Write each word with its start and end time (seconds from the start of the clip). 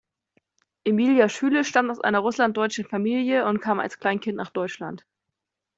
Emilia 0.83 1.29
Schüle 1.29 1.63
stammt 1.63 1.91
aus 1.91 1.99
einer 2.01 2.17
russlanddeutschen 2.17 2.85
Familie 2.85 3.45
und 3.45 3.59
kam 3.61 3.79
als 3.79 3.99
Kleinkind 3.99 4.35
nach 4.35 4.49
Deutschland. 4.49 5.05